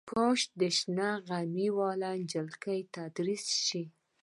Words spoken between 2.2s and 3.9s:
جلکۍ تدریس شي.